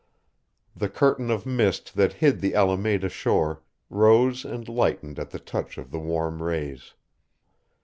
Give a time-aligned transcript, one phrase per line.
[0.75, 5.77] The curtain of mist that hid the Alameda shore rose and lightened at the touch
[5.77, 6.95] of the warm rays.